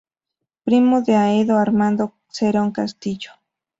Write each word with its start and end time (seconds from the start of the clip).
Primo 0.63 1.03
del 1.03 1.15
aedo 1.17 1.59
Armando 1.59 2.15
Cerón 2.31 2.71
Castillo. 2.71 3.33